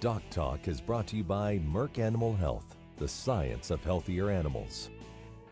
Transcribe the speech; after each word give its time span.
Doc 0.00 0.22
Talk 0.30 0.66
is 0.66 0.80
brought 0.80 1.06
to 1.08 1.16
you 1.16 1.22
by 1.22 1.58
Merck 1.58 1.98
Animal 1.98 2.34
Health, 2.34 2.74
the 2.96 3.06
science 3.06 3.70
of 3.70 3.84
healthier 3.84 4.30
animals. 4.30 4.88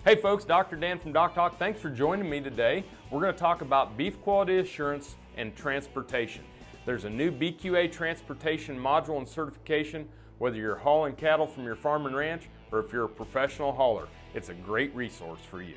Hey 0.06 0.16
folks, 0.16 0.42
Dr. 0.46 0.76
Dan 0.76 0.98
from 0.98 1.12
Doc 1.12 1.34
Talk. 1.34 1.58
Thanks 1.58 1.82
for 1.82 1.90
joining 1.90 2.30
me 2.30 2.40
today. 2.40 2.82
We're 3.10 3.20
going 3.20 3.34
to 3.34 3.38
talk 3.38 3.60
about 3.60 3.98
beef 3.98 4.18
quality 4.22 4.56
assurance 4.56 5.16
and 5.36 5.54
transportation. 5.54 6.44
There's 6.86 7.04
a 7.04 7.10
new 7.10 7.30
BQA 7.30 7.92
transportation 7.92 8.78
module 8.78 9.18
and 9.18 9.28
certification, 9.28 10.08
whether 10.38 10.56
you're 10.56 10.76
hauling 10.76 11.14
cattle 11.14 11.46
from 11.46 11.64
your 11.64 11.76
farm 11.76 12.06
and 12.06 12.16
ranch 12.16 12.48
or 12.72 12.78
if 12.78 12.90
you're 12.90 13.04
a 13.04 13.08
professional 13.08 13.72
hauler. 13.72 14.08
It's 14.32 14.48
a 14.48 14.54
great 14.54 14.94
resource 14.94 15.40
for 15.50 15.60
you. 15.60 15.76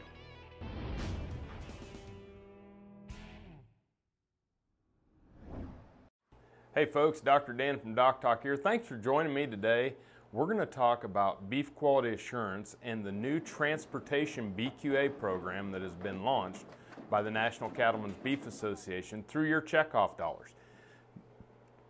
Hey 6.82 6.88
folks, 6.88 7.22
Dr. 7.22 7.54
Dan 7.54 7.80
from 7.80 7.94
Doc 7.94 8.22
Talk 8.22 8.42
here. 8.42 8.58
Thanks 8.58 8.88
for 8.88 8.98
joining 8.98 9.36
me 9.36 9.46
today. 9.46 9.94
We're 10.32 10.48
going 10.48 10.58
to 10.58 10.66
talk 10.66 11.04
about 11.04 11.48
beef 11.48 11.76
quality 11.76 12.16
assurance 12.16 12.76
and 12.82 13.06
the 13.06 13.12
new 13.12 13.40
transportation 13.40 14.52
BQA 14.58 15.20
program 15.20 15.70
that 15.74 15.84
has 15.84 15.94
been 15.94 16.24
launched 16.24 16.66
by 17.12 17.22
the 17.22 17.30
National 17.30 17.70
Cattlemen's 17.70 18.16
Beef 18.24 18.48
Association 18.48 19.24
through 19.28 19.48
your 19.48 19.62
checkoff 19.62 20.18
dollars. 20.18 20.56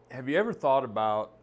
Have 0.10 0.28
you 0.28 0.38
ever 0.38 0.52
thought 0.52 0.84
about 0.84 1.38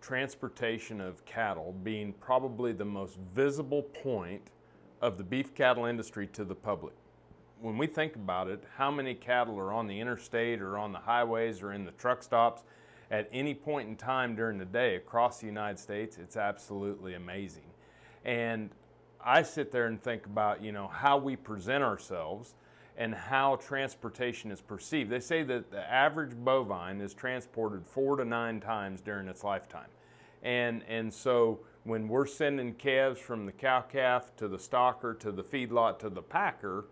transportation 0.00 1.00
of 1.00 1.24
cattle 1.24 1.76
being 1.84 2.12
probably 2.14 2.72
the 2.72 2.84
most 2.84 3.16
visible 3.32 3.84
point 3.84 4.42
of 5.00 5.18
the 5.18 5.22
beef 5.22 5.54
cattle 5.54 5.84
industry 5.84 6.26
to 6.32 6.44
the 6.44 6.56
public? 6.56 6.94
When 7.60 7.78
we 7.78 7.86
think 7.86 8.16
about 8.16 8.48
it, 8.48 8.64
how 8.76 8.90
many 8.90 9.14
cattle 9.14 9.56
are 9.56 9.72
on 9.72 9.86
the 9.86 10.00
interstate 10.00 10.60
or 10.60 10.76
on 10.76 10.90
the 10.90 10.98
highways 10.98 11.62
or 11.62 11.72
in 11.72 11.84
the 11.84 11.92
truck 11.92 12.24
stops? 12.24 12.64
At 13.10 13.28
any 13.32 13.54
point 13.54 13.88
in 13.88 13.96
time 13.96 14.36
during 14.36 14.58
the 14.58 14.64
day 14.64 14.96
across 14.96 15.40
the 15.40 15.46
United 15.46 15.78
States, 15.78 16.18
it's 16.18 16.36
absolutely 16.36 17.14
amazing. 17.14 17.70
And 18.24 18.70
I 19.24 19.42
sit 19.42 19.72
there 19.72 19.86
and 19.86 20.02
think 20.02 20.26
about, 20.26 20.62
you 20.62 20.72
know, 20.72 20.88
how 20.88 21.18
we 21.18 21.36
present 21.36 21.82
ourselves 21.82 22.54
and 22.96 23.14
how 23.14 23.56
transportation 23.56 24.50
is 24.50 24.60
perceived. 24.60 25.10
They 25.10 25.20
say 25.20 25.42
that 25.44 25.70
the 25.70 25.90
average 25.90 26.34
bovine 26.36 27.00
is 27.00 27.14
transported 27.14 27.86
four 27.86 28.16
to 28.16 28.24
nine 28.24 28.60
times 28.60 29.00
during 29.00 29.28
its 29.28 29.44
lifetime. 29.44 29.88
And, 30.42 30.82
and 30.88 31.12
so 31.12 31.60
when 31.84 32.08
we're 32.08 32.26
sending 32.26 32.74
calves 32.74 33.20
from 33.20 33.46
the 33.46 33.52
cow 33.52 33.80
calf 33.80 34.34
to 34.36 34.48
the 34.48 34.58
stocker 34.58 35.18
to 35.20 35.32
the 35.32 35.42
feedlot 35.42 35.98
to 36.00 36.10
the 36.10 36.22
packer, 36.22 36.86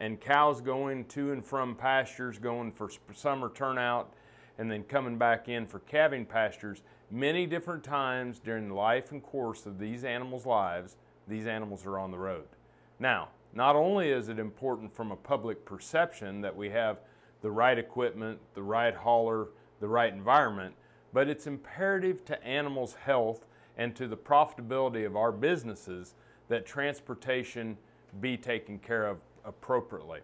and 0.00 0.18
cows 0.18 0.62
going 0.62 1.04
to 1.04 1.32
and 1.32 1.44
from 1.44 1.74
pastures, 1.74 2.38
going 2.38 2.72
for 2.72 2.90
summer 3.12 3.50
turnout, 3.54 4.14
and 4.60 4.70
then 4.70 4.82
coming 4.84 5.16
back 5.16 5.48
in 5.48 5.66
for 5.66 5.78
calving 5.78 6.26
pastures 6.26 6.82
many 7.10 7.46
different 7.46 7.82
times 7.82 8.38
during 8.38 8.68
the 8.68 8.74
life 8.74 9.10
and 9.10 9.22
course 9.22 9.64
of 9.64 9.78
these 9.78 10.04
animals' 10.04 10.44
lives, 10.44 10.96
these 11.26 11.46
animals 11.46 11.86
are 11.86 11.98
on 11.98 12.10
the 12.10 12.18
road. 12.18 12.44
Now, 12.98 13.30
not 13.54 13.74
only 13.74 14.10
is 14.10 14.28
it 14.28 14.38
important 14.38 14.94
from 14.94 15.12
a 15.12 15.16
public 15.16 15.64
perception 15.64 16.42
that 16.42 16.54
we 16.54 16.68
have 16.68 16.98
the 17.40 17.50
right 17.50 17.78
equipment, 17.78 18.38
the 18.52 18.62
right 18.62 18.94
hauler, 18.94 19.48
the 19.80 19.88
right 19.88 20.12
environment, 20.12 20.74
but 21.14 21.26
it's 21.26 21.46
imperative 21.46 22.22
to 22.26 22.44
animals' 22.44 22.92
health 22.92 23.46
and 23.78 23.96
to 23.96 24.06
the 24.06 24.16
profitability 24.16 25.06
of 25.06 25.16
our 25.16 25.32
businesses 25.32 26.14
that 26.48 26.66
transportation 26.66 27.78
be 28.20 28.36
taken 28.36 28.78
care 28.78 29.06
of 29.06 29.20
appropriately. 29.42 30.20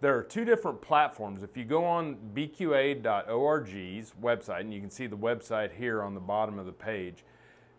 There 0.00 0.16
are 0.16 0.22
two 0.22 0.44
different 0.44 0.80
platforms. 0.80 1.42
If 1.42 1.56
you 1.56 1.64
go 1.64 1.84
on 1.84 2.18
bqa.org's 2.32 4.14
website, 4.22 4.60
and 4.60 4.72
you 4.72 4.80
can 4.80 4.90
see 4.90 5.08
the 5.08 5.16
website 5.16 5.72
here 5.72 6.04
on 6.04 6.14
the 6.14 6.20
bottom 6.20 6.56
of 6.58 6.66
the 6.66 6.72
page, 6.72 7.24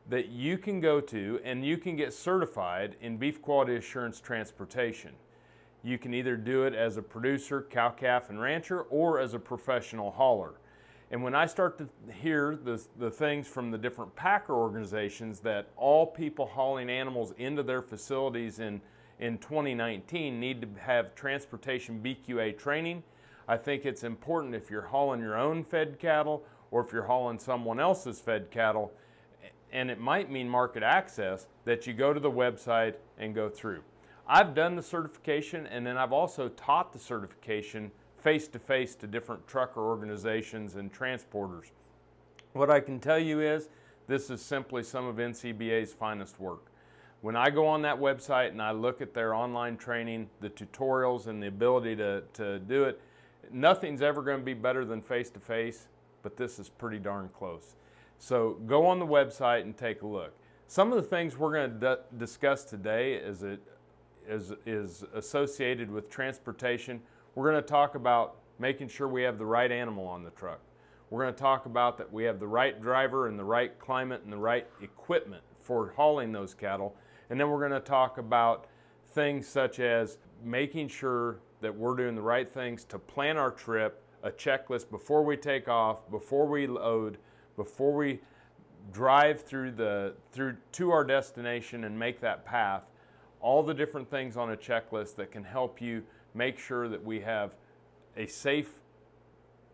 that 0.10 0.28
you 0.28 0.58
can 0.58 0.82
go 0.82 1.00
to 1.00 1.40
and 1.46 1.64
you 1.64 1.78
can 1.78 1.96
get 1.96 2.14
certified 2.14 2.96
in 3.00 3.16
beef 3.16 3.42
quality 3.42 3.76
assurance 3.78 4.20
transportation. 4.20 5.12
You 5.82 5.98
can 5.98 6.14
either 6.14 6.36
do 6.36 6.64
it 6.64 6.74
as 6.74 6.98
a 6.98 7.02
producer, 7.02 7.66
cow 7.70 7.92
calf 7.92 8.30
and 8.30 8.42
rancher, 8.42 8.82
or 8.82 9.20
as 9.20 9.34
a 9.34 9.40
professional 9.40 10.12
hauler. 10.12 10.56
And 11.12 11.24
when 11.24 11.34
I 11.34 11.46
start 11.46 11.78
to 11.78 11.88
hear 12.12 12.60
the, 12.62 12.84
the 12.98 13.10
things 13.10 13.48
from 13.48 13.72
the 13.72 13.78
different 13.78 14.14
packer 14.16 14.54
organizations 14.54 15.40
that 15.40 15.70
all 15.78 16.06
people 16.06 16.46
hauling 16.46 16.90
animals 16.90 17.34
into 17.38 17.64
their 17.64 17.82
facilities 17.82 18.60
in 18.60 18.82
in 19.20 19.38
2019 19.38 20.40
need 20.40 20.62
to 20.62 20.68
have 20.80 21.14
transportation 21.16 22.02
BQA 22.02 22.58
training. 22.58 23.04
I 23.48 23.58
think 23.58 23.86
it's 23.86 24.04
important 24.04 24.56
if 24.56 24.70
you're 24.70 24.84
hauling 24.84 25.22
your 25.22 25.38
own 25.38 25.64
fed 25.64 26.00
cattle 26.00 26.44
or 26.72 26.82
if 26.86 26.94
you're 26.94 27.04
hauling 27.04 27.40
someone 27.40 27.80
else's 27.80 28.20
fed 28.20 28.52
cattle, 28.52 28.94
and 29.72 29.90
it 29.90 30.00
might 30.00 30.32
mean 30.32 30.48
market 30.48 30.84
access, 30.84 31.48
that 31.66 31.88
you 31.88 31.94
go 31.94 32.14
to 32.14 32.20
the 32.20 32.32
website 32.32 32.96
and 33.18 33.34
go 33.34 33.50
through. 33.50 33.82
I've 34.28 34.54
done 34.54 34.76
the 34.76 34.84
certification 34.84 35.66
and 35.68 35.86
then 35.86 35.98
I've 35.98 36.14
also 36.14 36.50
taught 36.50 36.94
the 36.94 37.00
certification 37.00 37.92
face 38.18 38.48
to 38.50 38.60
face 38.60 38.96
to 38.96 39.08
different 39.08 39.48
trucker 39.48 39.82
organizations 39.82 40.76
and 40.76 40.94
transporters. 40.94 41.72
What 42.54 42.70
I 42.70 42.80
can 42.80 43.00
tell 43.00 43.20
you 43.20 43.42
is 43.42 43.70
this 44.08 44.30
is 44.30 44.42
simply 44.42 44.84
some 44.84 45.06
of 45.06 45.16
NCBA's 45.16 45.94
finest 45.94 46.40
work. 46.40 46.69
When 47.22 47.36
I 47.36 47.50
go 47.50 47.68
on 47.68 47.82
that 47.82 48.00
website 48.00 48.50
and 48.50 48.62
I 48.62 48.72
look 48.72 49.02
at 49.02 49.14
their 49.14 49.34
online 49.34 49.76
training, 49.76 50.30
the 50.40 50.50
tutorials 50.50 51.28
and 51.28 51.44
the 51.44 51.48
ability 51.48 51.98
to, 51.98 52.24
to 52.34 52.60
do 52.60 52.86
it, 52.86 53.02
nothing's 53.52 54.02
ever 54.02 54.22
going 54.22 54.40
to 54.40 54.46
be 54.46 54.54
better 54.54 54.86
than 54.86 55.02
face 55.02 55.30
to 55.32 55.40
face, 55.40 55.90
but 56.24 56.38
this 56.38 56.60
is 56.60 56.70
pretty 56.70 56.98
darn 56.98 57.30
close. 57.38 57.76
So 58.20 58.58
go 58.68 58.86
on 58.86 59.00
the 59.00 59.06
website 59.06 59.62
and 59.62 59.76
take 59.76 60.02
a 60.02 60.08
look. 60.08 60.34
Some 60.68 60.94
of 60.94 61.02
the 61.02 61.10
things 61.10 61.38
we're 61.38 61.52
going 61.52 61.80
to 61.80 62.00
discuss 62.18 62.64
today 62.64 63.16
is, 63.16 63.44
it, 63.44 63.60
is, 64.28 64.54
is 64.66 65.04
associated 65.14 65.92
with 65.92 66.10
transportation. 66.10 67.02
We're 67.36 67.50
going 67.52 67.62
to 67.62 67.68
talk 67.68 67.96
about 67.96 68.36
making 68.60 68.88
sure 68.88 69.10
we 69.10 69.24
have 69.24 69.38
the 69.38 69.46
right 69.46 69.72
animal 69.72 70.08
on 70.08 70.24
the 70.24 70.32
truck. 70.32 70.60
We're 71.10 71.24
going 71.24 71.34
to 71.34 71.40
talk 71.40 71.66
about 71.66 71.98
that 71.98 72.14
we 72.14 72.24
have 72.26 72.40
the 72.40 72.48
right 72.48 72.80
driver 72.82 73.28
and 73.28 73.38
the 73.38 73.44
right 73.44 73.78
climate 73.80 74.22
and 74.24 74.32
the 74.32 74.38
right 74.38 74.68
equipment 74.82 75.44
for 75.58 75.94
hauling 75.96 76.32
those 76.32 76.54
cattle. 76.54 76.96
And 77.30 77.40
then 77.40 77.50
we're 77.50 77.60
going 77.60 77.80
to 77.80 77.88
talk 77.88 78.18
about 78.18 78.66
things 79.08 79.48
such 79.48 79.80
as 79.80 80.18
making 80.44 80.88
sure 80.88 81.40
that 81.62 81.76
we're 81.76 81.96
doing 81.96 82.16
the 82.16 82.22
right 82.22 82.50
things 82.50 82.84
to 82.86 83.00
plan 83.00 83.38
our 83.38 83.52
trip, 83.52 84.02
a 84.24 84.32
checklist 84.32 84.90
before 84.90 85.24
we 85.24 85.38
take 85.38 85.68
off, 85.68 86.10
before 86.10 86.48
we 86.48 86.68
load, 86.68 87.18
before 87.56 87.94
we 87.94 88.20
drive 88.92 89.42
through 89.42 89.72
the 89.72 90.14
through 90.32 90.56
to 90.72 90.92
our 90.92 91.04
destination 91.04 91.84
and 91.84 91.98
make 91.98 92.20
that 92.22 92.46
path. 92.46 92.84
All 93.42 93.64
the 93.64 93.74
different 93.74 94.10
things 94.10 94.36
on 94.36 94.52
a 94.52 94.58
checklist 94.58 95.16
that 95.16 95.32
can 95.32 95.44
help 95.44 95.82
you 95.82 96.04
make 96.34 96.60
sure 96.60 96.88
that 96.90 97.04
we 97.04 97.20
have 97.22 97.56
a 98.18 98.26
safe 98.26 98.72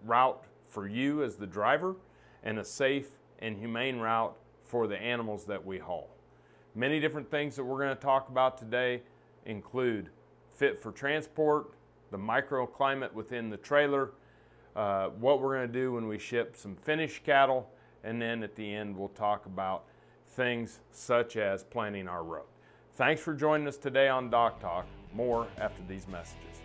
route 0.04 0.44
for 0.68 0.88
you 0.88 1.24
as 1.24 1.36
the 1.36 1.48
driver 1.48 1.96
and 2.44 2.60
a 2.60 2.66
safe 2.66 3.10
and 3.40 3.58
humane 3.58 3.98
route 4.00 4.36
for 4.64 4.88
the 4.88 4.98
animals 4.98 5.46
that 5.46 5.66
we 5.66 5.80
haul. 5.80 6.15
Many 6.78 7.00
different 7.00 7.31
things 7.31 7.56
that 7.56 7.63
we're 7.63 7.78
going 7.78 7.96
to 7.96 8.02
talk 8.02 8.28
about 8.28 8.58
today 8.58 9.02
include 9.46 10.09
fit 10.52 10.78
for 10.78 10.91
transport, 10.91 11.72
the 12.12 12.18
microclimate 12.18 13.13
within 13.13 13.50
the 13.50 13.56
trailer, 13.56 14.12
uh, 14.75 15.08
what 15.08 15.41
we're 15.41 15.56
going 15.56 15.72
to 15.72 15.74
do 15.74 15.94
when 15.94 16.06
we 16.06 16.19
ship 16.19 16.58
some 16.58 16.75
finished 16.75 17.24
cattle, 17.24 17.69
and 18.03 18.22
then 18.22 18.44
at 18.44 18.58
the 18.58 18.75
end 18.75 18.97
we'll 18.97 19.08
talk 19.08 19.46
about 19.46 19.86
things 20.28 20.81
such 20.91 21.38
as 21.38 21.63
planning 21.63 22.09
our 22.09 22.25
road. 22.25 22.44
Thanks 22.96 23.22
for 23.22 23.34
joining 23.34 23.69
us 23.69 23.78
today 23.78 24.09
on 24.09 24.30
Doc 24.30 24.59
Talk. 24.59 24.86
More 25.13 25.47
after 25.57 25.81
these 25.88 26.09
messages. 26.09 26.59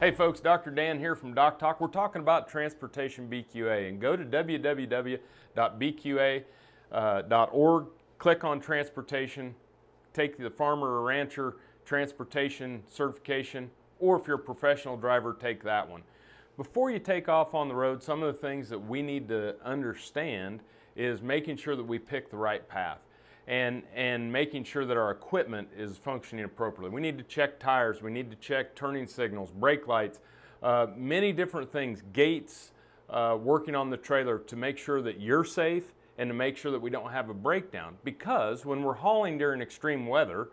Hey 0.00 0.10
folks, 0.10 0.40
Dr. 0.40 0.72
Dan 0.72 0.98
here 0.98 1.14
from 1.14 1.34
Doc 1.34 1.56
Talk. 1.56 1.80
We're 1.80 1.86
talking 1.86 2.20
about 2.20 2.48
transportation 2.48 3.30
BQA 3.30 3.88
and 3.88 4.00
go 4.00 4.16
to 4.16 4.24
www.bqa.org, 4.24 5.22
uh, 6.92 7.86
click 8.18 8.42
on 8.42 8.60
transportation, 8.60 9.54
take 10.12 10.36
the 10.36 10.50
farmer 10.50 10.88
or 10.88 11.02
rancher 11.02 11.58
transportation 11.84 12.82
certification, 12.88 13.70
or 14.00 14.18
if 14.18 14.26
you're 14.26 14.34
a 14.34 14.40
professional 14.40 14.96
driver, 14.96 15.32
take 15.32 15.62
that 15.62 15.88
one. 15.88 16.02
Before 16.56 16.90
you 16.90 16.98
take 16.98 17.28
off 17.28 17.54
on 17.54 17.68
the 17.68 17.74
road, 17.76 18.02
some 18.02 18.20
of 18.20 18.34
the 18.34 18.40
things 18.40 18.68
that 18.70 18.78
we 18.80 19.00
need 19.00 19.28
to 19.28 19.54
understand 19.64 20.58
is 20.96 21.22
making 21.22 21.56
sure 21.56 21.76
that 21.76 21.84
we 21.84 22.00
pick 22.00 22.32
the 22.32 22.36
right 22.36 22.68
path 22.68 23.04
and, 23.46 23.82
and 23.94 24.32
making 24.32 24.64
sure 24.64 24.84
that 24.84 24.96
our 24.96 25.10
equipment 25.10 25.68
is 25.76 25.96
functioning 25.96 26.44
appropriately. 26.44 26.94
We 26.94 27.00
need 27.00 27.18
to 27.18 27.24
check 27.24 27.60
tires, 27.60 28.02
we 28.02 28.10
need 28.10 28.30
to 28.30 28.36
check 28.36 28.74
turning 28.74 29.06
signals, 29.06 29.50
brake 29.50 29.86
lights, 29.86 30.20
uh, 30.62 30.86
many 30.96 31.32
different 31.32 31.70
things, 31.70 32.02
gates, 32.12 32.72
uh, 33.10 33.36
working 33.40 33.74
on 33.74 33.90
the 33.90 33.96
trailer 33.96 34.38
to 34.38 34.56
make 34.56 34.78
sure 34.78 35.02
that 35.02 35.20
you're 35.20 35.44
safe 35.44 35.92
and 36.16 36.28
to 36.28 36.34
make 36.34 36.56
sure 36.56 36.72
that 36.72 36.80
we 36.80 36.90
don't 36.90 37.10
have 37.10 37.28
a 37.28 37.34
breakdown. 37.34 37.96
Because 38.02 38.64
when 38.64 38.82
we're 38.82 38.94
hauling 38.94 39.36
during 39.36 39.60
extreme 39.60 40.06
weather, 40.06 40.48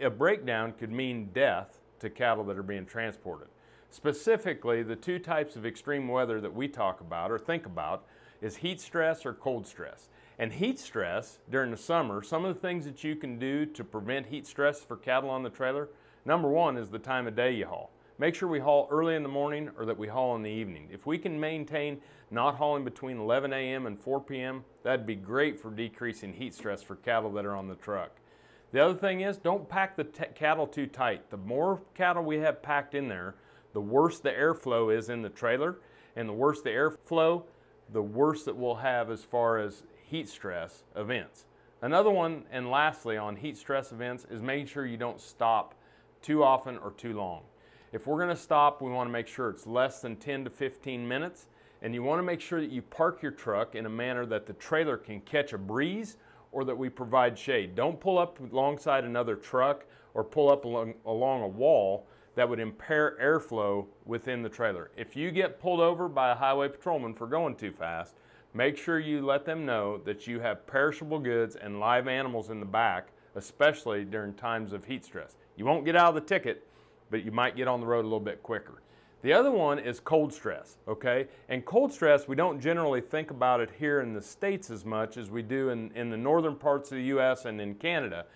a 0.00 0.10
breakdown 0.10 0.72
could 0.78 0.92
mean 0.92 1.30
death 1.32 1.80
to 2.00 2.10
cattle 2.10 2.44
that 2.44 2.58
are 2.58 2.62
being 2.62 2.86
transported. 2.86 3.48
Specifically, 3.90 4.82
the 4.82 4.96
two 4.96 5.18
types 5.18 5.56
of 5.56 5.64
extreme 5.64 6.06
weather 6.06 6.40
that 6.40 6.54
we 6.54 6.68
talk 6.68 7.00
about 7.00 7.30
or 7.30 7.38
think 7.38 7.66
about 7.66 8.04
is 8.42 8.56
heat 8.56 8.80
stress 8.80 9.24
or 9.24 9.32
cold 9.32 9.66
stress. 9.66 10.08
And 10.38 10.52
heat 10.52 10.78
stress 10.78 11.38
during 11.50 11.70
the 11.70 11.76
summer, 11.76 12.22
some 12.22 12.44
of 12.44 12.54
the 12.54 12.60
things 12.60 12.84
that 12.84 13.02
you 13.02 13.16
can 13.16 13.38
do 13.38 13.64
to 13.66 13.82
prevent 13.82 14.26
heat 14.26 14.46
stress 14.46 14.80
for 14.80 14.96
cattle 14.96 15.30
on 15.30 15.42
the 15.42 15.50
trailer, 15.50 15.88
number 16.26 16.48
one 16.48 16.76
is 16.76 16.90
the 16.90 16.98
time 16.98 17.26
of 17.26 17.34
day 17.34 17.52
you 17.52 17.66
haul. 17.66 17.90
Make 18.18 18.34
sure 18.34 18.48
we 18.48 18.60
haul 18.60 18.88
early 18.90 19.14
in 19.14 19.22
the 19.22 19.28
morning 19.28 19.70
or 19.78 19.84
that 19.86 19.98
we 19.98 20.08
haul 20.08 20.36
in 20.36 20.42
the 20.42 20.50
evening. 20.50 20.88
If 20.90 21.06
we 21.06 21.18
can 21.18 21.38
maintain 21.38 22.00
not 22.30 22.56
hauling 22.56 22.84
between 22.84 23.18
11 23.18 23.52
a.m. 23.52 23.86
and 23.86 23.98
4 23.98 24.20
p.m., 24.22 24.64
that'd 24.82 25.06
be 25.06 25.14
great 25.14 25.60
for 25.60 25.70
decreasing 25.70 26.32
heat 26.32 26.54
stress 26.54 26.82
for 26.82 26.96
cattle 26.96 27.30
that 27.32 27.46
are 27.46 27.54
on 27.54 27.68
the 27.68 27.74
truck. 27.74 28.10
The 28.72 28.80
other 28.80 28.98
thing 28.98 29.20
is 29.20 29.36
don't 29.36 29.68
pack 29.68 29.96
the 29.96 30.04
cattle 30.04 30.66
too 30.66 30.86
tight. 30.86 31.30
The 31.30 31.36
more 31.36 31.80
cattle 31.94 32.24
we 32.24 32.38
have 32.38 32.62
packed 32.62 32.94
in 32.94 33.08
there, 33.08 33.36
the 33.74 33.80
worse 33.80 34.18
the 34.18 34.30
airflow 34.30 34.94
is 34.94 35.08
in 35.08 35.22
the 35.22 35.28
trailer, 35.28 35.76
and 36.14 36.28
the 36.28 36.32
worse 36.32 36.62
the 36.62 36.70
airflow, 36.70 37.44
the 37.92 38.02
worse 38.02 38.44
that 38.44 38.56
we'll 38.56 38.76
have 38.76 39.10
as 39.10 39.22
far 39.22 39.58
as 39.58 39.82
heat 40.08 40.28
stress 40.28 40.84
events. 40.94 41.44
Another 41.82 42.10
one, 42.10 42.44
and 42.50 42.70
lastly 42.70 43.16
on 43.16 43.36
heat 43.36 43.56
stress 43.56 43.92
events, 43.92 44.26
is 44.30 44.40
making 44.40 44.66
sure 44.66 44.86
you 44.86 44.96
don't 44.96 45.20
stop 45.20 45.74
too 46.22 46.42
often 46.42 46.78
or 46.78 46.92
too 46.92 47.12
long. 47.12 47.42
If 47.92 48.06
we're 48.06 48.18
gonna 48.18 48.36
stop, 48.36 48.80
we 48.80 48.90
wanna 48.90 49.10
make 49.10 49.26
sure 49.26 49.50
it's 49.50 49.66
less 49.66 50.00
than 50.00 50.16
10 50.16 50.44
to 50.44 50.50
15 50.50 51.06
minutes, 51.06 51.48
and 51.82 51.92
you 51.92 52.02
wanna 52.02 52.22
make 52.22 52.40
sure 52.40 52.60
that 52.60 52.70
you 52.70 52.82
park 52.82 53.22
your 53.22 53.32
truck 53.32 53.74
in 53.74 53.86
a 53.86 53.90
manner 53.90 54.24
that 54.26 54.46
the 54.46 54.52
trailer 54.54 54.96
can 54.96 55.20
catch 55.20 55.52
a 55.52 55.58
breeze 55.58 56.16
or 56.52 56.64
that 56.64 56.76
we 56.76 56.88
provide 56.88 57.38
shade. 57.38 57.74
Don't 57.74 58.00
pull 58.00 58.18
up 58.18 58.40
alongside 58.40 59.04
another 59.04 59.36
truck 59.36 59.84
or 60.14 60.24
pull 60.24 60.48
up 60.48 60.64
along, 60.64 60.94
along 61.04 61.42
a 61.42 61.48
wall 61.48 62.06
that 62.36 62.48
would 62.48 62.60
impair 62.60 63.16
airflow 63.20 63.86
within 64.04 64.42
the 64.42 64.48
trailer. 64.48 64.90
If 64.96 65.16
you 65.16 65.30
get 65.30 65.58
pulled 65.58 65.80
over 65.80 66.08
by 66.08 66.30
a 66.30 66.34
highway 66.34 66.68
patrolman 66.68 67.14
for 67.14 67.26
going 67.26 67.56
too 67.56 67.72
fast, 67.72 68.14
make 68.56 68.78
sure 68.78 68.98
you 68.98 69.24
let 69.24 69.44
them 69.44 69.66
know 69.66 69.98
that 70.04 70.26
you 70.26 70.40
have 70.40 70.66
perishable 70.66 71.18
goods 71.18 71.56
and 71.56 71.78
live 71.78 72.08
animals 72.08 72.48
in 72.48 72.58
the 72.58 72.66
back, 72.66 73.08
especially 73.34 74.04
during 74.04 74.32
times 74.32 74.72
of 74.72 74.84
heat 74.84 75.04
stress. 75.04 75.36
You 75.56 75.66
won't 75.66 75.84
get 75.84 75.94
out 75.94 76.08
of 76.08 76.14
the 76.14 76.20
ticket, 76.22 76.66
but 77.10 77.22
you 77.22 77.30
might 77.30 77.56
get 77.56 77.68
on 77.68 77.80
the 77.80 77.86
road 77.86 78.00
a 78.00 78.08
little 78.08 78.18
bit 78.18 78.42
quicker. 78.42 78.80
The 79.22 79.32
other 79.32 79.50
one 79.50 79.78
is 79.78 80.00
cold 80.00 80.32
stress, 80.32 80.76
okay? 80.88 81.26
And 81.48 81.64
cold 81.64 81.92
stress, 81.92 82.28
we 82.28 82.36
don't 82.36 82.60
generally 82.60 83.00
think 83.00 83.30
about 83.30 83.60
it 83.60 83.70
here 83.78 84.00
in 84.00 84.14
the 84.14 84.22
States 84.22 84.70
as 84.70 84.84
much 84.84 85.16
as 85.16 85.30
we 85.30 85.42
do 85.42 85.70
in, 85.70 85.90
in 85.94 86.10
the 86.10 86.16
northern 86.16 86.56
parts 86.56 86.90
of 86.92 86.98
the 86.98 87.04
US 87.04 87.44
and 87.44 87.60
in 87.60 87.74
Canada. 87.74 88.26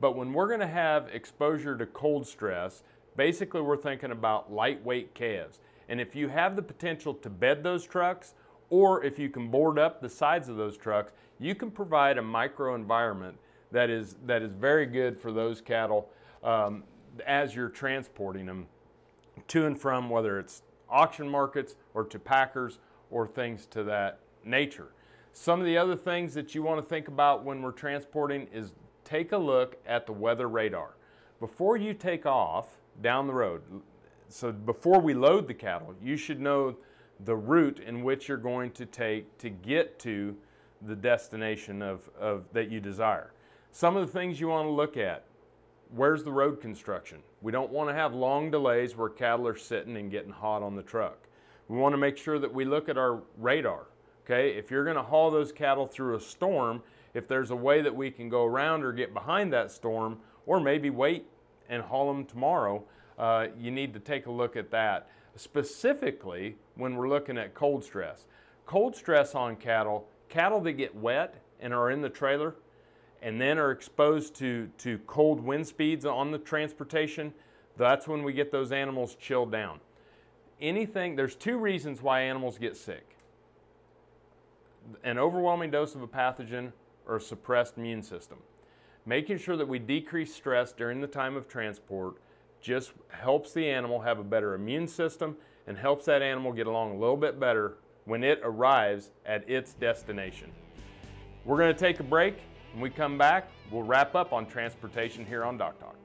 But 0.00 0.16
when 0.16 0.32
we're 0.32 0.48
gonna 0.48 0.66
have 0.66 1.08
exposure 1.12 1.76
to 1.76 1.86
cold 1.86 2.26
stress, 2.26 2.82
basically 3.16 3.60
we're 3.60 3.76
thinking 3.76 4.10
about 4.10 4.52
lightweight 4.52 5.14
calves. 5.14 5.60
And 5.88 6.00
if 6.00 6.14
you 6.14 6.28
have 6.28 6.56
the 6.56 6.62
potential 6.62 7.14
to 7.14 7.30
bed 7.30 7.62
those 7.62 7.84
trucks, 7.84 8.34
or 8.70 9.04
if 9.04 9.18
you 9.18 9.28
can 9.28 9.50
board 9.50 9.78
up 9.78 10.00
the 10.00 10.08
sides 10.08 10.48
of 10.48 10.56
those 10.56 10.76
trucks, 10.76 11.12
you 11.38 11.54
can 11.54 11.70
provide 11.70 12.18
a 12.18 12.22
micro 12.22 12.74
environment 12.74 13.36
that 13.72 13.90
is, 13.90 14.16
that 14.24 14.42
is 14.42 14.52
very 14.52 14.86
good 14.86 15.18
for 15.18 15.32
those 15.32 15.60
cattle 15.60 16.08
um, 16.42 16.82
as 17.26 17.54
you're 17.54 17.68
transporting 17.68 18.46
them 18.46 18.66
to 19.48 19.66
and 19.66 19.78
from 19.78 20.08
whether 20.08 20.38
it's 20.38 20.62
auction 20.88 21.28
markets 21.28 21.74
or 21.94 22.04
to 22.04 22.18
packers 22.18 22.78
or 23.10 23.26
things 23.26 23.66
to 23.66 23.84
that 23.84 24.20
nature. 24.44 24.88
Some 25.32 25.60
of 25.60 25.66
the 25.66 25.76
other 25.76 25.96
things 25.96 26.32
that 26.34 26.54
you 26.54 26.62
want 26.62 26.80
to 26.80 26.88
think 26.88 27.08
about 27.08 27.44
when 27.44 27.60
we're 27.60 27.72
transporting 27.72 28.48
is 28.52 28.72
take 29.04 29.32
a 29.32 29.36
look 29.36 29.76
at 29.86 30.06
the 30.06 30.12
weather 30.12 30.48
radar. 30.48 30.96
Before 31.40 31.76
you 31.76 31.92
take 31.92 32.24
off 32.24 32.68
down 33.02 33.26
the 33.26 33.34
road, 33.34 33.62
so 34.28 34.50
before 34.50 35.00
we 35.00 35.14
load 35.14 35.46
the 35.46 35.54
cattle, 35.54 35.94
you 36.02 36.16
should 36.16 36.40
know 36.40 36.76
the 37.24 37.36
route 37.36 37.80
in 37.80 38.02
which 38.02 38.28
you're 38.28 38.36
going 38.36 38.70
to 38.72 38.86
take 38.86 39.38
to 39.38 39.50
get 39.50 39.98
to 40.00 40.36
the 40.82 40.96
destination 40.96 41.82
of, 41.82 42.08
of 42.18 42.44
that 42.52 42.70
you 42.70 42.80
desire. 42.80 43.32
Some 43.72 43.96
of 43.96 44.06
the 44.06 44.12
things 44.12 44.40
you 44.40 44.48
want 44.48 44.66
to 44.66 44.70
look 44.70 44.96
at, 44.96 45.24
where's 45.94 46.24
the 46.24 46.32
road 46.32 46.60
construction? 46.60 47.18
We 47.42 47.52
don't 47.52 47.70
want 47.70 47.88
to 47.88 47.94
have 47.94 48.14
long 48.14 48.50
delays 48.50 48.96
where 48.96 49.08
cattle 49.08 49.46
are 49.48 49.56
sitting 49.56 49.96
and 49.96 50.10
getting 50.10 50.32
hot 50.32 50.62
on 50.62 50.76
the 50.76 50.82
truck. 50.82 51.18
We 51.68 51.78
want 51.78 51.92
to 51.94 51.98
make 51.98 52.16
sure 52.16 52.38
that 52.38 52.52
we 52.52 52.64
look 52.64 52.88
at 52.88 52.98
our 52.98 53.22
radar. 53.38 53.86
Okay, 54.24 54.50
if 54.56 54.70
you're 54.70 54.84
going 54.84 54.96
to 54.96 55.02
haul 55.02 55.30
those 55.30 55.52
cattle 55.52 55.86
through 55.86 56.16
a 56.16 56.20
storm, 56.20 56.82
if 57.14 57.28
there's 57.28 57.50
a 57.50 57.56
way 57.56 57.80
that 57.80 57.94
we 57.94 58.10
can 58.10 58.28
go 58.28 58.44
around 58.44 58.82
or 58.82 58.92
get 58.92 59.14
behind 59.14 59.52
that 59.52 59.70
storm, 59.70 60.18
or 60.46 60.60
maybe 60.60 60.90
wait 60.90 61.26
and 61.68 61.82
haul 61.82 62.12
them 62.12 62.24
tomorrow, 62.24 62.82
uh, 63.18 63.46
you 63.58 63.70
need 63.70 63.94
to 63.94 64.00
take 64.00 64.26
a 64.26 64.30
look 64.30 64.56
at 64.56 64.70
that 64.70 65.08
specifically 65.36 66.56
when 66.74 66.96
we're 66.96 67.08
looking 67.08 67.38
at 67.38 67.54
cold 67.54 67.84
stress. 67.84 68.26
Cold 68.64 68.96
stress 68.96 69.34
on 69.34 69.56
cattle, 69.56 70.08
cattle 70.28 70.60
that 70.60 70.72
get 70.72 70.94
wet 70.94 71.42
and 71.60 71.72
are 71.72 71.90
in 71.90 72.00
the 72.00 72.08
trailer 72.08 72.56
and 73.22 73.40
then 73.40 73.58
are 73.58 73.70
exposed 73.70 74.34
to, 74.36 74.68
to 74.78 74.98
cold 75.06 75.40
wind 75.40 75.66
speeds 75.66 76.04
on 76.04 76.30
the 76.30 76.38
transportation, 76.38 77.32
that's 77.76 78.06
when 78.06 78.22
we 78.22 78.32
get 78.32 78.52
those 78.52 78.72
animals 78.72 79.14
chilled 79.16 79.50
down. 79.50 79.80
Anything, 80.60 81.16
there's 81.16 81.34
two 81.34 81.58
reasons 81.58 82.02
why 82.02 82.22
animals 82.22 82.58
get 82.58 82.76
sick. 82.76 83.16
An 85.02 85.18
overwhelming 85.18 85.70
dose 85.70 85.94
of 85.94 86.02
a 86.02 86.06
pathogen 86.06 86.72
or 87.06 87.16
a 87.16 87.20
suppressed 87.20 87.76
immune 87.76 88.02
system. 88.02 88.38
Making 89.04 89.38
sure 89.38 89.56
that 89.56 89.68
we 89.68 89.78
decrease 89.78 90.34
stress 90.34 90.72
during 90.72 91.00
the 91.00 91.06
time 91.06 91.36
of 91.36 91.48
transport 91.48 92.16
just 92.60 92.92
helps 93.08 93.52
the 93.52 93.68
animal 93.68 94.00
have 94.00 94.18
a 94.18 94.24
better 94.24 94.54
immune 94.54 94.88
system 94.88 95.36
and 95.66 95.76
helps 95.76 96.04
that 96.06 96.22
animal 96.22 96.52
get 96.52 96.66
along 96.66 96.92
a 96.92 96.98
little 96.98 97.16
bit 97.16 97.38
better 97.40 97.78
when 98.04 98.22
it 98.22 98.40
arrives 98.42 99.10
at 99.24 99.48
its 99.48 99.72
destination. 99.74 100.50
We're 101.44 101.58
going 101.58 101.72
to 101.72 101.78
take 101.78 102.00
a 102.00 102.04
break. 102.04 102.38
When 102.72 102.82
we 102.82 102.90
come 102.90 103.18
back, 103.18 103.48
we'll 103.70 103.82
wrap 103.82 104.14
up 104.14 104.32
on 104.32 104.46
transportation 104.46 105.24
here 105.24 105.44
on 105.44 105.56
Doc 105.56 105.78
Talk. 105.78 105.96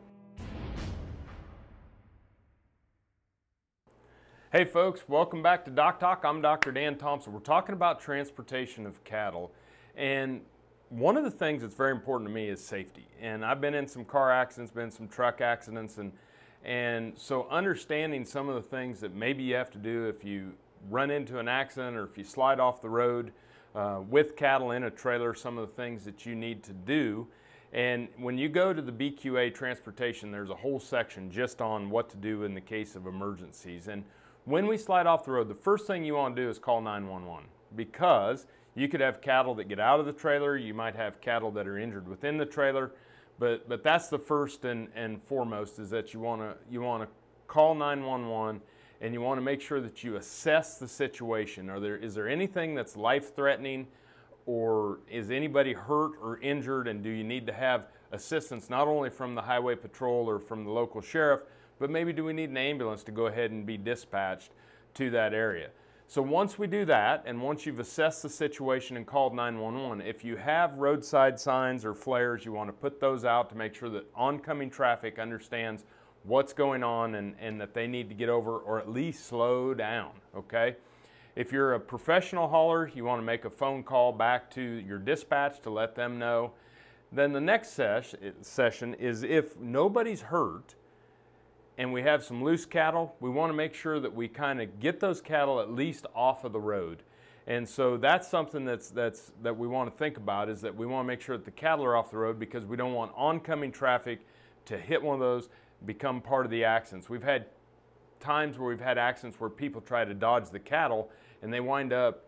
Hey 4.51 4.65
folks, 4.65 5.08
welcome 5.08 5.41
back 5.41 5.63
to 5.63 5.72
Doc 5.72 6.00
Talk. 6.00 6.25
I'm 6.25 6.41
Dr. 6.41 6.74
Dan 6.74 6.98
Thompson. 6.98 7.31
We're 7.31 7.39
talking 7.39 7.72
about 7.74 8.01
transportation 8.01 8.86
of 8.86 9.01
cattle. 9.05 9.53
And 9.96 10.41
one 10.89 11.15
of 11.15 11.24
the 11.24 11.31
things 11.31 11.62
that's 11.62 11.74
very 11.74 11.91
important 11.91 12.29
to 12.29 12.34
me 12.34 12.50
is 12.50 12.62
safety. 12.62 13.08
And 13.22 13.46
I've 13.46 13.62
been 13.62 13.74
in 13.74 13.88
some 13.88 14.03
car 14.03 14.29
accidents, 14.29 14.74
been 14.74 14.86
in 14.86 14.91
some 14.91 15.08
truck 15.08 15.39
accidents, 15.39 16.00
and 16.00 16.12
and 16.63 17.13
so 17.18 17.48
understanding 17.50 18.25
some 18.25 18.50
of 18.50 18.56
the 18.56 18.62
things 18.62 19.00
that 19.00 19.15
maybe 19.15 19.44
you 19.44 19.56
have 19.56 19.72
to 19.72 19.77
do 19.77 20.06
if 20.06 20.24
you 20.24 20.53
run 20.89 21.12
into 21.12 21.39
an 21.39 21.48
accident 21.48 21.98
or 21.98 22.03
if 22.03 22.18
you 22.18 22.24
slide 22.24 22.60
off 22.60 22.82
the 22.82 22.89
road 22.89 23.32
uh, 23.75 24.01
with 24.10 24.36
cattle 24.36 24.72
in 24.72 24.84
a 24.84 24.91
trailer, 24.91 25.34
some 25.34 25.58
of 25.58 25.68
the 25.68 25.75
things 25.75 26.03
that 26.03 26.25
you 26.25 26.36
need 26.36 26.63
to 26.63 26.74
do. 26.74 27.27
And 27.74 28.10
when 28.18 28.38
you 28.38 28.50
go 28.50 28.74
to 28.74 28.82
the 28.82 28.91
BQA 28.91 29.53
transportation, 29.56 30.30
there's 30.30 30.50
a 30.50 30.56
whole 30.56 30.80
section 30.80 31.32
just 31.32 31.62
on 31.62 31.89
what 31.89 32.10
to 32.10 32.18
do 32.18 32.44
in 32.44 32.53
the 32.53 32.62
case 32.62 32.96
of 32.96 33.08
emergencies. 33.08 33.88
And 33.88 34.03
when 34.46 34.68
we 34.68 34.77
slide 34.77 35.08
off 35.08 35.24
the 35.24 35.32
road, 35.32 35.48
the 35.48 35.56
first 35.56 35.88
thing 35.88 36.03
you 36.03 36.15
want 36.15 36.36
to 36.36 36.41
do 36.41 36.50
is 36.50 36.60
call 36.60 36.82
911 36.82 37.46
because 37.75 38.46
you 38.75 38.88
could 38.88 39.00
have 39.00 39.22
cattle 39.22 39.56
that 39.56 39.65
get 39.65 39.80
out 39.80 40.00
of 40.00 40.06
the 40.06 40.13
trailer, 40.13 40.58
you 40.58 40.74
might 40.74 40.96
have 40.96 41.22
cattle 41.22 41.51
that 41.51 41.68
are 41.68 41.77
injured 41.77 42.08
within 42.08 42.38
the 42.38 42.46
trailer, 42.46 42.91
but, 43.42 43.68
but 43.68 43.82
that's 43.82 44.08
the 44.08 44.20
first 44.20 44.66
and, 44.66 44.88
and 44.94 45.20
foremost 45.24 45.80
is 45.80 45.90
that 45.90 46.14
you 46.14 46.20
want 46.20 46.42
to 46.42 46.56
you 46.70 46.80
want 46.80 47.02
to 47.02 47.10
call 47.48 47.74
911 47.74 48.62
and 49.02 49.16
you 49.16 49.20
want 49.20 49.40
to 49.40 49.42
make 49.42 49.60
sure 49.60 49.82
that 49.82 50.04
you 50.04 50.18
assess 50.18 50.78
the 50.78 50.88
situation. 50.88 51.68
Are 51.68 51.80
there, 51.80 51.98
is 51.98 52.14
there 52.14 52.30
anything 52.30 52.76
that's 52.76 52.96
life 52.96 53.36
threatening 53.36 53.88
or 54.46 55.00
is 55.10 55.32
anybody 55.32 55.74
hurt 55.74 56.12
or 56.22 56.38
injured 56.42 56.88
and 56.88 57.04
do 57.04 57.10
you 57.10 57.24
need 57.24 57.48
to 57.48 57.54
have 57.54 57.88
assistance 58.12 58.70
not 58.70 58.88
only 58.88 59.10
from 59.10 59.34
the 59.34 59.42
highway 59.42 59.74
patrol 59.74 60.30
or 60.30 60.38
from 60.38 60.64
the 60.64 60.70
local 60.70 61.02
sheriff, 61.02 61.42
but 61.80 61.90
maybe 61.90 62.14
do 62.14 62.24
we 62.24 62.34
need 62.34 62.52
an 62.52 62.58
ambulance 62.58 63.04
to 63.06 63.12
go 63.12 63.26
ahead 63.26 63.50
and 63.50 63.66
be 63.66 63.76
dispatched 63.76 64.52
to 64.94 65.10
that 65.10 65.34
area? 65.34 65.72
So 66.12 66.22
once 66.22 66.60
we 66.60 66.68
do 66.68 66.84
that, 66.88 67.24
and 67.25 67.41
once 67.41 67.65
you've 67.65 67.80
assessed 67.80 68.22
the 68.22 68.27
situation 68.27 68.98
and 68.98 69.08
called 69.08 69.34
911, 69.34 70.06
if 70.06 70.25
you 70.25 70.36
have 70.36 70.74
roadside 70.74 71.39
signs 71.39 71.86
or 71.86 71.94
flares, 71.94 72.44
you 72.44 72.51
want 72.51 72.68
to 72.68 72.74
put 72.74 73.00
those 73.00 73.24
out 73.24 73.50
to 73.51 73.56
make 73.56 73.74
sure 73.74 73.88
that 73.88 74.06
oncoming 74.13 74.70
traffic 74.70 75.20
understands 75.20 75.86
what's 76.24 76.51
going 76.51 76.84
on 76.84 77.15
and, 77.15 77.34
and 77.39 77.62
that 77.62 77.74
they 77.74 77.88
need 77.88 78.10
to 78.10 78.13
get 78.13 78.27
over 78.27 78.58
or 78.58 78.77
at 78.77 78.89
least 78.89 79.25
slow 79.25 79.74
down, 79.74 80.12
okay? 80.36 80.75
If 81.38 81.53
you're 81.53 81.75
a 81.75 81.80
professional 81.80 82.50
hauler, 82.50 82.91
you 82.94 83.06
want 83.06 83.22
to 83.22 83.25
make 83.25 83.46
a 83.46 83.50
phone 83.50 83.82
call 83.82 84.12
back 84.12 84.51
to 84.56 84.62
your 84.62 85.00
dispatch 85.00 85.62
to 85.62 85.70
let 85.70 85.96
them 85.96 86.20
know. 86.20 86.51
Then 87.13 87.32
the 87.32 87.39
next 87.39 87.70
ses 87.70 88.15
session 88.41 88.96
is 88.96 89.24
if 89.24 89.58
nobody's 89.58 90.24
hurt, 90.24 90.75
and 91.82 91.92
we 91.92 92.04
have 92.04 92.24
some 92.24 92.44
loose 92.44 92.64
cattle, 92.64 93.16
we 93.20 93.32
want 93.32 93.50
to 93.50 93.56
make 93.56 93.74
sure 93.74 94.00
that 94.00 94.14
we 94.14 94.28
kind 94.28 94.62
of 94.62 94.80
get 94.80 95.00
those 95.00 95.20
cattle 95.20 95.60
at 95.60 95.74
least 95.74 96.06
off 96.14 96.44
of 96.44 96.54
the 96.54 96.60
road. 96.60 97.02
And 97.48 97.68
so 97.68 97.98
that's 97.98 98.28
something 98.28 98.66
that's, 98.66 98.92
that's, 98.92 99.32
that 99.42 99.58
we 99.58 99.68
want 99.68 99.92
to 99.92 99.98
think 99.98 100.18
about 100.18 100.48
is 100.48 100.62
that 100.62 100.76
we 100.76 100.86
want 100.86 101.06
to 101.06 101.08
make 101.08 101.22
sure 101.22 101.38
that 101.38 101.44
the 101.44 101.50
cattle 101.50 101.84
are 101.84 101.96
off 101.96 102.12
the 102.12 102.18
road 102.18 102.38
because 102.38 102.68
we 102.68 102.78
don't 102.78 102.94
want 102.94 103.12
oncoming 103.16 103.72
traffic 103.72 104.20
to 104.66 104.78
hit 104.78 105.02
one 105.02 105.16
of 105.16 105.20
those, 105.22 105.50
become 105.84 106.22
part 106.22 106.46
of 106.46 106.52
the 106.52 106.64
accidents. 106.64 107.10
We've 107.10 107.24
had 107.24 107.48
times 108.20 108.60
where 108.60 108.70
we've 108.70 108.80
had 108.80 109.00
accidents 109.00 109.40
where 109.40 109.50
people 109.50 109.82
try 109.82 110.06
to 110.06 110.14
dodge 110.14 110.52
the 110.52 110.60
cattle 110.60 111.10
and 111.42 111.52
they 111.52 111.62
wind 111.62 111.94
up 111.94 112.28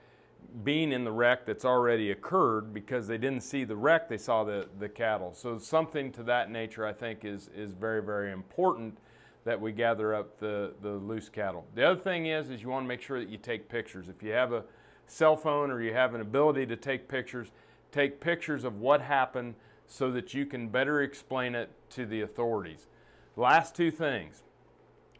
being 0.63 0.91
in 0.91 1.03
the 1.03 1.11
wreck 1.11 1.45
that's 1.45 1.63
already 1.63 2.09
occurred 2.09 2.73
because 2.73 3.05
they 3.05 3.19
didn't 3.19 3.41
see 3.41 3.65
the 3.65 3.75
wreck, 3.75 4.09
they 4.09 4.17
saw 4.17 4.43
the, 4.43 4.67
the 4.79 4.89
cattle. 4.89 5.31
So 5.31 5.59
something 5.59 6.11
to 6.13 6.23
that 6.23 6.49
nature 6.49 6.87
I 6.87 6.93
think 6.93 7.23
is, 7.23 7.51
is 7.55 7.71
very, 7.71 8.01
very 8.01 8.31
important 8.31 8.97
that 9.45 9.59
we 9.59 9.71
gather 9.71 10.15
up 10.15 10.39
the, 10.39 10.73
the 10.81 10.91
loose 10.91 11.29
cattle. 11.29 11.65
The 11.75 11.83
other 11.83 11.99
thing 11.99 12.27
is, 12.27 12.49
is 12.49 12.61
you 12.61 12.69
want 12.69 12.85
to 12.85 12.87
make 12.87 13.01
sure 13.01 13.19
that 13.19 13.29
you 13.29 13.37
take 13.37 13.67
pictures. 13.67 14.07
If 14.07 14.23
you 14.23 14.31
have 14.31 14.53
a 14.53 14.63
cell 15.07 15.35
phone 15.35 15.69
or 15.69 15.81
you 15.81 15.93
have 15.93 16.13
an 16.13 16.21
ability 16.21 16.65
to 16.67 16.75
take 16.75 17.07
pictures, 17.07 17.49
take 17.91 18.19
pictures 18.19 18.63
of 18.63 18.79
what 18.79 19.01
happened 19.01 19.55
so 19.87 20.11
that 20.11 20.33
you 20.33 20.45
can 20.45 20.69
better 20.69 21.01
explain 21.01 21.55
it 21.55 21.69
to 21.91 22.05
the 22.05 22.21
authorities. 22.21 22.87
Last 23.35 23.75
two 23.75 23.91
things. 23.91 24.43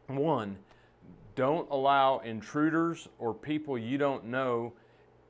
One, 0.08 0.58
don't 1.36 1.70
allow 1.70 2.20
intruders 2.20 3.10
or 3.20 3.34
people 3.34 3.78
you 3.78 3.98
don't 3.98 4.26
know 4.26 4.74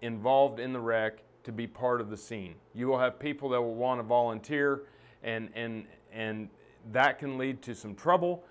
involved 0.02 0.60
in 0.60 0.74
the 0.74 0.80
wreck 0.80 1.24
to 1.44 1.52
be 1.52 1.66
part 1.66 2.00
of 2.00 2.10
the 2.10 2.18
scene. 2.18 2.56
You 2.74 2.88
will 2.88 3.00
have 3.00 3.20
people 3.20 3.50
that 3.50 3.62
will 3.62 3.76
want 3.76 4.00
to 4.00 4.04
volunteer 4.04 4.84
and, 5.24 5.50
and, 5.56 5.86
and 6.12 6.50
that 6.92 7.20
can 7.20 7.38
lead 7.38 7.62
to 7.64 7.74
some 7.74 7.96
trouble 7.96 8.44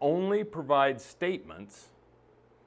only 0.00 0.44
provide 0.44 1.00
statements 1.00 1.88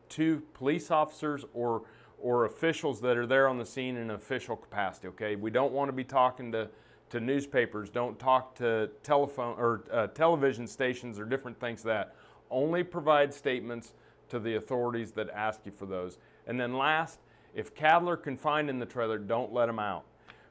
to 0.09 0.41
police 0.53 0.91
officers 0.91 1.45
or 1.53 1.83
or 2.19 2.45
officials 2.45 3.01
that 3.01 3.17
are 3.17 3.27
there 3.27 3.49
on 3.49 3.57
the 3.57 3.65
scene 3.65 3.97
in 3.97 4.03
an 4.03 4.11
official 4.11 4.55
capacity. 4.55 5.09
Okay, 5.09 5.35
we 5.35 5.51
don't 5.51 5.73
want 5.73 5.89
to 5.89 5.93
be 5.93 6.03
talking 6.03 6.51
to 6.51 6.69
to 7.09 7.19
newspapers. 7.19 7.89
Don't 7.89 8.17
talk 8.17 8.55
to 8.55 8.89
telephone 9.03 9.55
or 9.57 9.83
uh, 9.91 10.07
television 10.07 10.65
stations 10.67 11.19
or 11.19 11.25
different 11.25 11.59
things. 11.59 11.83
That 11.83 12.15
only 12.49 12.83
provide 12.83 13.33
statements 13.33 13.93
to 14.29 14.39
the 14.39 14.55
authorities 14.55 15.11
that 15.11 15.29
ask 15.29 15.61
you 15.65 15.71
for 15.71 15.85
those. 15.85 16.17
And 16.47 16.59
then 16.59 16.77
last, 16.77 17.19
if 17.53 17.75
cattle 17.75 18.09
are 18.09 18.17
confined 18.17 18.69
in 18.69 18.79
the 18.79 18.85
trailer, 18.85 19.17
don't 19.17 19.53
let 19.53 19.67
them 19.67 19.79
out. 19.79 20.05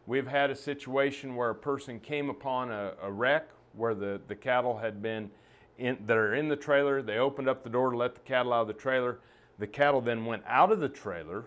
We've 0.06 0.26
had 0.26 0.50
a 0.50 0.56
situation 0.56 1.36
where 1.36 1.50
a 1.50 1.54
person 1.54 2.00
came 2.00 2.28
upon 2.30 2.70
a, 2.70 2.92
a 3.02 3.10
wreck 3.10 3.48
where 3.74 3.94
the, 3.94 4.20
the 4.28 4.34
cattle 4.34 4.78
had 4.78 5.02
been 5.02 5.30
in, 5.78 5.98
that 6.06 6.16
are 6.16 6.34
in 6.34 6.48
the 6.48 6.56
trailer. 6.56 7.02
They 7.02 7.18
opened 7.18 7.48
up 7.48 7.62
the 7.64 7.70
door 7.70 7.90
to 7.90 7.96
let 7.96 8.14
the 8.14 8.20
cattle 8.20 8.52
out 8.52 8.62
of 8.62 8.66
the 8.68 8.74
trailer. 8.74 9.18
The 9.58 9.66
cattle 9.66 10.00
then 10.00 10.24
went 10.24 10.42
out 10.46 10.72
of 10.72 10.80
the 10.80 10.88
trailer, 10.88 11.46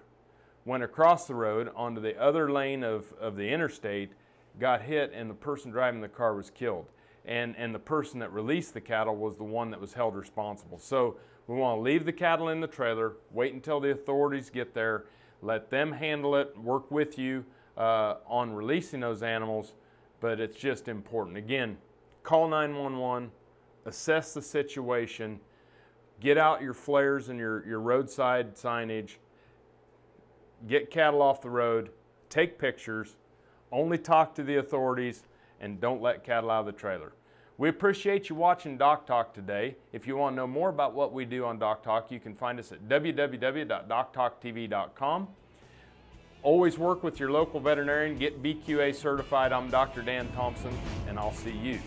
went 0.65 0.83
across 0.83 1.27
the 1.27 1.35
road 1.35 1.69
onto 1.75 2.01
the 2.01 2.19
other 2.21 2.51
lane 2.51 2.83
of, 2.83 3.11
of 3.19 3.35
the 3.35 3.49
interstate, 3.49 4.11
got 4.59 4.81
hit, 4.81 5.11
and 5.13 5.29
the 5.29 5.35
person 5.35 5.71
driving 5.71 6.01
the 6.01 6.07
car 6.07 6.35
was 6.35 6.49
killed. 6.49 6.85
And, 7.25 7.55
and 7.57 7.73
the 7.73 7.79
person 7.79 8.19
that 8.19 8.31
released 8.31 8.73
the 8.73 8.81
cattle 8.81 9.15
was 9.15 9.37
the 9.37 9.43
one 9.43 9.71
that 9.71 9.81
was 9.81 9.93
held 9.93 10.15
responsible. 10.15 10.77
So 10.77 11.17
we 11.47 11.55
want 11.55 11.77
to 11.77 11.81
leave 11.81 12.05
the 12.05 12.13
cattle 12.13 12.49
in 12.49 12.61
the 12.61 12.67
trailer, 12.67 13.13
wait 13.31 13.53
until 13.53 13.79
the 13.79 13.91
authorities 13.91 14.49
get 14.49 14.73
there, 14.73 15.05
let 15.41 15.69
them 15.69 15.91
handle 15.91 16.35
it, 16.35 16.55
work 16.57 16.89
with 16.91 17.17
you 17.19 17.45
uh, 17.77 18.15
on 18.27 18.53
releasing 18.53 18.99
those 18.99 19.21
animals, 19.23 19.73
but 20.19 20.39
it's 20.39 20.57
just 20.57 20.87
important. 20.87 21.37
Again, 21.37 21.77
call 22.23 22.47
911 22.47 23.31
assess 23.85 24.33
the 24.33 24.41
situation, 24.41 25.39
get 26.19 26.37
out 26.37 26.61
your 26.61 26.73
flares 26.73 27.29
and 27.29 27.39
your, 27.39 27.65
your 27.67 27.79
roadside 27.79 28.55
signage, 28.55 29.15
get 30.67 30.89
cattle 30.89 31.21
off 31.21 31.41
the 31.41 31.49
road, 31.49 31.89
take 32.29 32.59
pictures, 32.59 33.15
only 33.71 33.97
talk 33.97 34.35
to 34.35 34.43
the 34.43 34.57
authorities, 34.57 35.23
and 35.59 35.79
don't 35.79 36.01
let 36.01 36.23
cattle 36.23 36.51
out 36.51 36.61
of 36.61 36.65
the 36.65 36.71
trailer. 36.71 37.13
We 37.57 37.69
appreciate 37.69 38.27
you 38.27 38.35
watching 38.35 38.77
Doc 38.77 39.07
Talk 39.07 39.33
today. 39.33 39.77
If 39.93 40.05
you 40.07 40.17
want 40.17 40.33
to 40.33 40.37
know 40.37 40.47
more 40.47 40.67
about 40.67 40.93
what 40.93 41.13
we 41.13 41.23
do 41.23 41.45
on 41.45 41.57
Doc 41.57 41.83
Talk, 41.83 42.11
you 42.11 42.19
can 42.19 42.35
find 42.35 42.59
us 42.59 42.73
at 42.73 42.89
www.doctalktv.com. 42.89 45.27
Always 46.43 46.77
work 46.77 47.01
with 47.01 47.17
your 47.19 47.31
local 47.31 47.61
veterinarian, 47.61 48.17
get 48.17 48.43
BQA 48.43 48.93
certified. 48.93 49.53
I'm 49.53 49.69
Dr. 49.69 50.01
Dan 50.01 50.29
Thompson, 50.33 50.77
and 51.07 51.17
I'll 51.17 51.33
see 51.33 51.51
you 51.51 51.79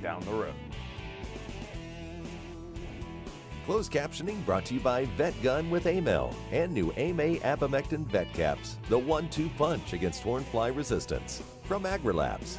down 0.00 0.20
the 0.20 0.30
road. 0.30 0.54
Closed 3.66 3.92
captioning 3.92 4.44
brought 4.44 4.64
to 4.66 4.74
you 4.74 4.80
by 4.80 5.06
VetGun 5.06 5.70
with 5.70 5.86
AiM-L 5.86 6.34
and 6.50 6.72
new 6.72 6.92
AiM-A 6.96 7.36
Abamectin 7.38 8.04
Vet 8.06 8.32
Caps, 8.32 8.78
the 8.88 8.98
one-two 8.98 9.48
punch 9.56 9.92
against 9.92 10.24
hornfly 10.24 10.74
resistance 10.74 11.40
from 11.62 11.84
AgriLabs. 11.84 12.58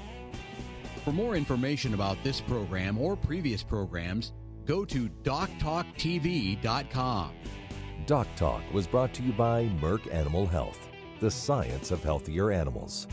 For 1.03 1.12
more 1.12 1.36
information 1.36 1.93
about 1.93 2.24
this 2.24 2.39
program 2.39 2.98
or 2.98 3.17
previous 3.17 3.63
programs, 3.63 4.31
go 4.65 4.86
to 4.86 5.10
DocTalkTV.com. 5.24 7.31
Doc 8.05 8.27
Talk 8.38 8.62
was 8.72 8.88
brought 8.88 9.13
to 9.15 9.24
you 9.24 9.33
by 9.33 9.65
Merck 9.81 10.10
Animal 10.13 10.48
Health, 10.48 10.88
the 11.19 11.29
science 11.29 11.91
of 11.91 12.01
healthier 12.01 12.50
animals. 12.51 13.10